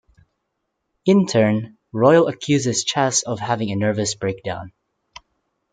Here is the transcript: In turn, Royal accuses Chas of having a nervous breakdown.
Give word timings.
In 1.05 1.27
turn, 1.27 1.77
Royal 1.91 2.27
accuses 2.27 2.83
Chas 2.83 3.21
of 3.21 3.39
having 3.39 3.69
a 3.71 3.75
nervous 3.75 4.15
breakdown. 4.15 4.71